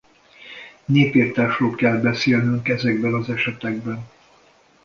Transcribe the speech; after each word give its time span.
Népirtásról 0.85 1.75
kell 1.75 1.97
beszélnünk 1.99 2.67
ezekben 2.69 3.13
az 3.13 3.29
esetekben. 3.29 4.07